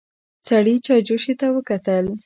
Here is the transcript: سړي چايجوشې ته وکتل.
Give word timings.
سړي 0.47 0.75
چايجوشې 0.85 1.33
ته 1.39 1.47
وکتل. 1.55 2.05